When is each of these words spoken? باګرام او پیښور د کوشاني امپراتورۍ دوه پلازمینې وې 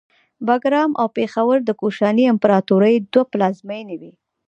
باګرام 0.47 0.91
او 1.01 1.07
پیښور 1.17 1.57
د 1.63 1.69
کوشاني 1.81 2.23
امپراتورۍ 2.33 2.95
دوه 3.13 3.23
پلازمینې 3.31 3.95
وې 4.01 4.13